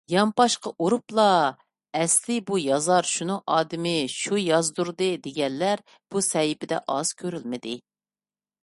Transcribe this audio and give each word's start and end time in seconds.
يانپاشقا 0.11 0.69
ئۇرۇپلا 0.85 1.25
ئەسلىي 1.99 2.41
بۇ 2.47 2.57
يازار 2.61 3.09
شۇنىڭ 3.11 3.43
ئادىمى، 3.57 3.93
شۇ 4.15 4.41
يازدۇردى، 4.45 5.11
دېگەنلەر 5.29 5.87
بۇ 5.93 6.27
سەھىپىدە 6.31 6.83
ئاز 6.97 7.15
كۆرۈلمىدى. 7.23 7.79